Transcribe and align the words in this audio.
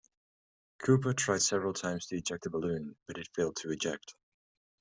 Cooper 0.79 1.13
tried 1.13 1.43
several 1.43 1.73
times 1.73 2.07
to 2.07 2.17
eject 2.17 2.43
the 2.45 2.49
balloon, 2.49 2.95
but 3.05 3.19
it 3.19 3.29
failed 3.35 3.57
to 3.57 3.69
eject. 3.69 4.15